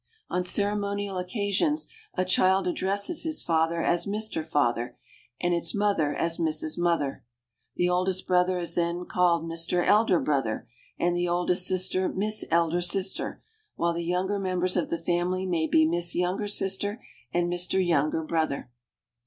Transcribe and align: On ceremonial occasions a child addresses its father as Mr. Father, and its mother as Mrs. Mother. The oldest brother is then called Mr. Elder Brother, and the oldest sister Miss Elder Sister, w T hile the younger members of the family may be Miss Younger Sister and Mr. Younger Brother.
On 0.31 0.43
ceremonial 0.43 1.19
occasions 1.19 1.85
a 2.15 2.25
child 2.25 2.65
addresses 2.67 3.23
its 3.23 3.43
father 3.43 3.83
as 3.83 4.07
Mr. 4.07 4.43
Father, 4.43 4.97
and 5.39 5.53
its 5.53 5.75
mother 5.75 6.15
as 6.15 6.39
Mrs. 6.39 6.75
Mother. 6.75 7.23
The 7.75 7.87
oldest 7.87 8.25
brother 8.25 8.57
is 8.57 8.73
then 8.73 9.05
called 9.05 9.45
Mr. 9.47 9.85
Elder 9.85 10.19
Brother, 10.19 10.67
and 10.97 11.15
the 11.15 11.29
oldest 11.29 11.67
sister 11.67 12.09
Miss 12.09 12.43
Elder 12.49 12.81
Sister, 12.81 13.43
w 13.77 13.77
T 13.77 13.81
hile 13.81 13.93
the 14.03 14.09
younger 14.09 14.39
members 14.39 14.75
of 14.75 14.89
the 14.89 14.97
family 14.97 15.45
may 15.45 15.67
be 15.67 15.85
Miss 15.85 16.15
Younger 16.15 16.47
Sister 16.47 17.05
and 17.31 17.47
Mr. 17.47 17.73
Younger 17.87 18.23
Brother. 18.23 18.71